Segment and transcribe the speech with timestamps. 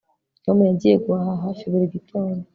[0.43, 2.43] Tom yagiye guhaha hafi buri gitondo